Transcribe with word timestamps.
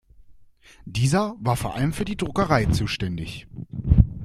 Dieser 0.87 1.35
war 1.41 1.55
vor 1.55 1.75
allem 1.75 1.93
für 1.93 2.05
die 2.05 2.17
Druckerei 2.17 2.65
zuständig. 2.65 3.45